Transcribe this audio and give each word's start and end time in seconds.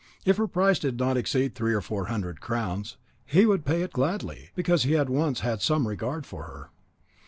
If 0.25 0.37
her 0.37 0.47
price 0.47 0.79
did 0.79 0.97
not 0.97 1.15
exceed 1.15 1.53
three 1.53 1.75
or 1.75 1.79
four 1.81 2.07
hundred 2.07 2.41
crowns, 2.41 2.97
he 3.23 3.45
would 3.45 3.65
pay 3.65 3.83
it 3.83 3.93
gladly, 3.93 4.49
because 4.55 4.81
he 4.81 4.93
had 4.93 5.11
once 5.11 5.41
had 5.41 5.61
some 5.61 5.87
regard 5.87 6.25
for 6.25 6.41
her." 6.45 6.69